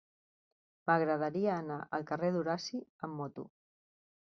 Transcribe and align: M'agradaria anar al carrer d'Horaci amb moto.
M'agradaria 0.89 1.51
anar 1.57 1.77
al 1.99 2.07
carrer 2.13 2.33
d'Horaci 2.39 2.83
amb 3.09 3.17
moto. 3.21 3.49